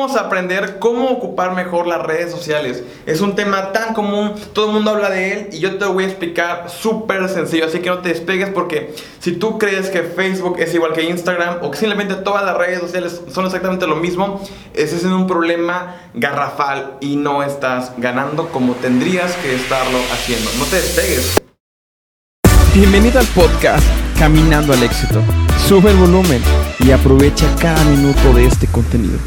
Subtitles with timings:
[0.00, 2.82] vamos a aprender cómo ocupar mejor las redes sociales.
[3.04, 5.92] Es un tema tan común, todo el mundo habla de él y yo te lo
[5.92, 10.02] voy a explicar súper sencillo, así que no te despegues porque si tú crees que
[10.02, 13.96] Facebook es igual que Instagram o que simplemente todas las redes sociales son exactamente lo
[13.96, 14.40] mismo,
[14.72, 20.50] ese es un problema garrafal y no estás ganando como tendrías que estarlo haciendo.
[20.58, 21.36] No te despegues.
[22.72, 23.86] Bienvenido al podcast
[24.18, 25.20] Caminando al Éxito.
[25.68, 26.42] Sube el volumen
[26.78, 29.18] y aprovecha cada minuto de este contenido.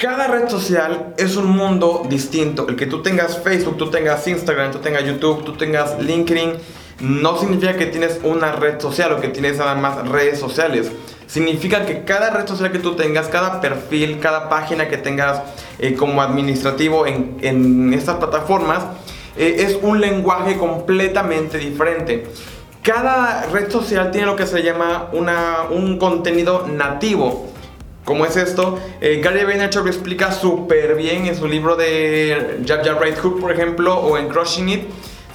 [0.00, 2.66] Cada red social es un mundo distinto.
[2.66, 6.54] El que tú tengas Facebook, tú tengas Instagram, tú tengas YouTube, tú tengas LinkedIn,
[7.00, 10.90] no significa que tienes una red social o que tienes nada más redes sociales.
[11.26, 15.42] Significa que cada red social que tú tengas, cada perfil, cada página que tengas
[15.78, 18.82] eh, como administrativo en, estas plataformas,
[19.36, 22.26] eh, es un lenguaje completamente diferente.
[22.82, 27.49] Cada red social tiene lo que se llama una, un contenido nativo.
[28.10, 28.76] ¿Cómo es esto?
[29.00, 33.40] Eh, Gary Vaynerchuk lo explica súper bien en su libro de Jab Jab Right Hook,
[33.40, 34.82] por ejemplo, o en Crushing It.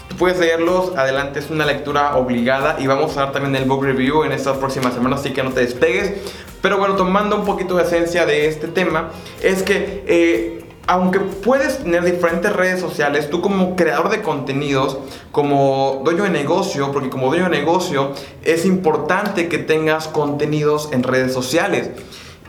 [0.09, 3.85] Tú puedes leerlos, adelante, es una lectura obligada y vamos a dar también el book
[3.85, 6.15] review en estas próximas semanas, así que no te despegues.
[6.61, 9.09] Pero bueno, tomando un poquito de esencia de este tema,
[9.41, 14.97] es que eh, aunque puedes tener diferentes redes sociales, tú como creador de contenidos,
[15.31, 18.11] como dueño de negocio, porque como dueño de negocio
[18.43, 21.91] es importante que tengas contenidos en redes sociales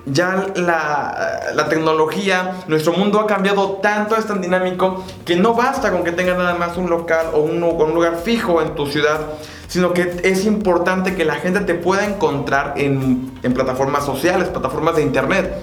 [0.07, 6.05] ya la, tecnología, nuestro mundo ha cambiado tanto, es tan dinámico, que no basta con
[6.05, 9.21] que tengas nada más un local o un, lugar fijo en tu ciudad,
[9.67, 15.03] sino que es importante que la gente te pueda encontrar en, plataformas sociales, plataformas de
[15.03, 15.55] internet.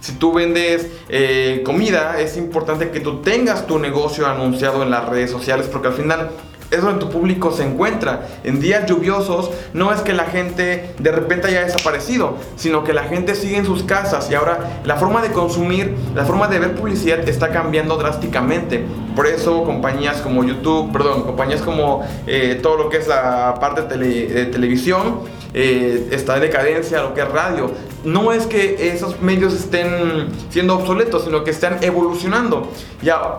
[0.00, 5.08] Si tú vendes eh, comida, es importante que tú tengas tu negocio anunciado en las
[5.08, 6.30] redes sociales, porque al final
[6.70, 8.28] es donde tu público se encuentra.
[8.44, 13.04] En días lluviosos no es que la gente de repente haya desaparecido, sino que la
[13.04, 16.74] gente sigue en sus casas y ahora la forma de consumir, la forma de ver
[16.74, 18.84] publicidad está cambiando drásticamente.
[19.16, 23.82] Por eso compañías como YouTube, perdón, compañías como eh, todo lo que es la parte
[23.82, 25.20] de, televisión,
[25.54, 27.70] eh, está en decadencia, lo que es radio.
[28.04, 32.70] No es que esos medios estén siendo obsoletos, sino que están evolucionando.
[33.02, 33.20] Ya,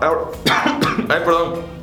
[1.08, 1.79] ay, perdón.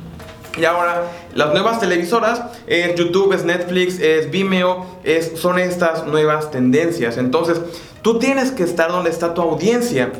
[0.58, 1.04] Y ahora
[1.34, 7.16] las nuevas televisoras, es YouTube, es Netflix, es Vimeo, es, son estas nuevas tendencias.
[7.16, 7.60] Entonces,
[8.02, 10.10] tú tienes que estar donde está tu audiencia.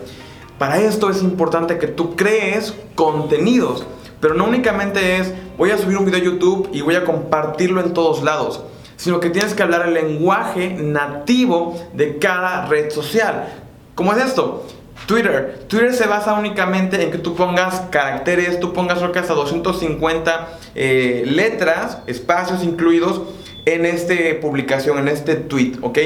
[0.59, 3.85] Para esto es importante que tú crees contenidos.
[4.21, 7.81] Pero no únicamente es voy a subir un video a YouTube y voy a compartirlo
[7.81, 8.61] en todos lados.
[8.97, 13.49] Sino que tienes que hablar el lenguaje nativo de cada red social.
[13.95, 14.65] ¿Cómo es esto?
[15.09, 15.65] Twitter.
[15.69, 20.49] Twitter se basa únicamente en que tú pongas caracteres, tú pongas creo que hasta 250
[20.75, 23.23] eh, letras, espacios incluidos
[23.65, 25.99] en esta publicación, en este tweet, ¿ok?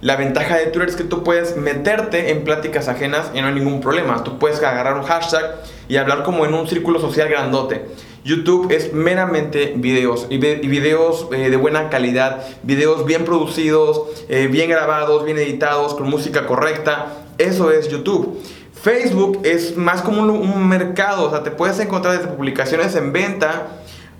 [0.00, 3.54] La ventaja de Twitter es que tú puedes meterte en pláticas ajenas y no hay
[3.54, 4.24] ningún problema.
[4.24, 7.84] Tú puedes agarrar un hashtag y hablar como en un círculo social grandote.
[8.24, 14.70] YouTube es meramente videos y, videos eh, de buena calidad, videos bien producidos, eh, bien
[14.70, 17.27] grabados, bien editados, con música correcta.
[17.38, 18.36] Eso es YouTube.
[18.82, 23.68] Facebook es más como un, mercado, o sea, te puedes encontrar desde publicaciones en venta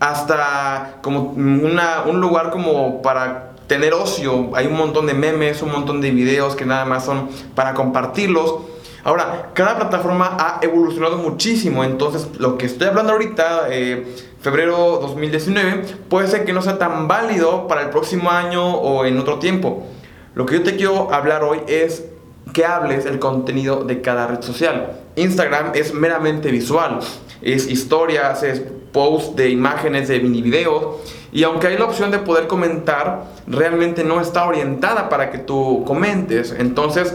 [0.01, 4.51] hasta como un lugar como para tener ocio.
[4.55, 8.57] Hay un montón de memes, un montón de videos que nada más son para compartirlos.
[9.05, 14.07] Ahora, cada plataforma ha evolucionado muchísimo, entonces lo que estoy hablando ahorita, eh,
[14.41, 19.19] febrero 2019, puede ser que no sea tan válido para el próximo año o en
[19.19, 19.87] otro tiempo.
[20.35, 22.05] Lo que yo te quiero hablar hoy es
[22.53, 25.01] que hables el contenido de cada red social.
[25.17, 27.01] Instagram es meramente visual,
[27.43, 30.97] es historias, es posts de imágenes, de mini videos.
[31.33, 35.85] Y aunque hay la opción de poder comentar, realmente no está orientada para que tú
[35.87, 36.55] comentes.
[36.59, 37.15] Entonces,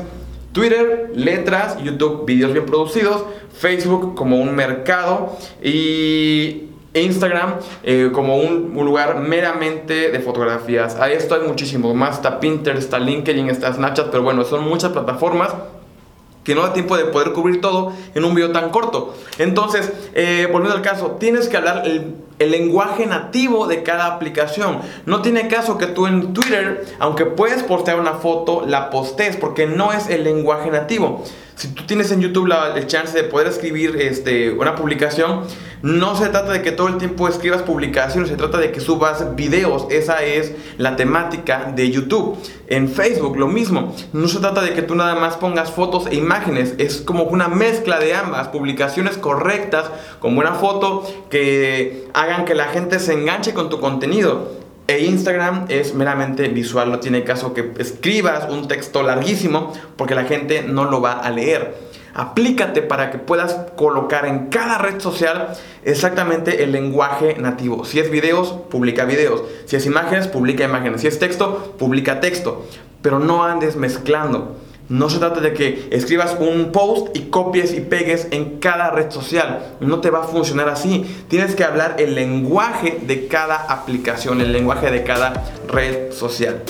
[0.51, 3.23] Twitter, letras, YouTube, videos bien producidos,
[3.57, 10.95] Facebook como un mercado y Instagram eh, como un, lugar meramente de fotografías.
[10.95, 12.15] A esto hay muchísimo más.
[12.15, 15.53] Está Pinterest, está LinkedIn, está Snapchat, pero bueno, son muchas plataformas
[16.43, 19.15] que no da tiempo de poder cubrir todo en un video tan corto.
[19.37, 24.79] Entonces, eh, volviendo al caso, tienes que hablar el, el, lenguaje nativo de cada aplicación.
[25.05, 29.67] No tiene caso que tú en Twitter, aunque puedes postear una foto, la postes porque
[29.67, 31.23] no es el lenguaje nativo
[31.55, 35.41] si tú tienes en YouTube la, chance de poder escribir este, una publicación,
[35.81, 39.35] no se trata de que todo el tiempo escribas publicaciones, se trata de que subas
[39.35, 39.85] videos.
[39.89, 42.37] Esa es la temática de YouTube.
[42.67, 43.93] En Facebook lo mismo.
[44.13, 46.75] No se trata de que tú nada más pongas fotos e imágenes.
[46.77, 48.47] Es como una mezcla de ambas.
[48.47, 54.62] Publicaciones correctas, con buena foto, que hagan que la gente se enganche con tu contenido.
[54.87, 60.25] E Instagram es meramente visual, no tiene caso que escribas un texto larguísimo porque la
[60.25, 61.93] gente no lo va a leer.
[62.13, 67.85] Aplícate para que puedas colocar en cada red social exactamente el lenguaje nativo.
[67.85, 69.43] Si es videos, publica videos.
[69.65, 71.01] Si es imágenes, publica imágenes.
[71.01, 72.65] Si es texto, publica texto.
[73.01, 74.57] Pero no andes mezclando.
[74.89, 79.11] No se trata de que escribas un post y copies y pegues en cada red
[79.11, 79.75] social.
[79.79, 81.05] No te va a funcionar así.
[81.29, 86.63] Tienes que hablar el lenguaje de cada aplicación, el lenguaje de cada red social.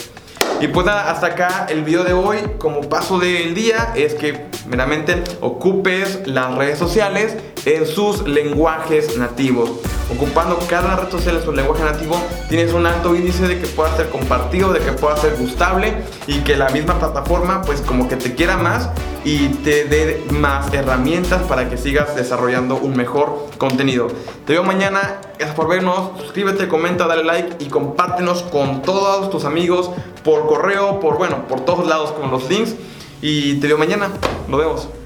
[0.62, 2.38] Y pues nada, hasta acá el video de hoy.
[2.60, 9.72] Como paso del día es que meramente ocupes las redes sociales en sus lenguajes nativos.
[10.14, 12.16] Ocupando cada red social en su lenguaje nativo,
[12.50, 15.94] tienes un alto índice de que pueda ser compartido, de que pueda ser gustable
[16.28, 18.90] y que la misma plataforma pues como que te quiera más
[19.24, 24.08] y te dé más herramientas para que sigas desarrollando un mejor contenido.
[24.46, 29.46] Te veo mañana, gracias por vernos, suscríbete, comenta, dale like y compártenos con todos tus
[29.46, 29.90] amigos
[30.24, 32.76] por correo, por bueno, por todos lados con los links
[33.22, 34.10] y te veo mañana,
[34.50, 35.03] nos vemos.